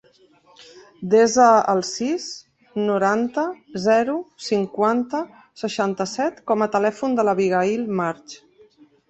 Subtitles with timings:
[1.13, 2.25] Desa el sis,
[2.87, 3.43] noranta,
[3.83, 4.15] zero,
[4.47, 5.21] cinquanta,
[5.65, 8.37] seixanta-set com a telèfon de l'Abigaïl March.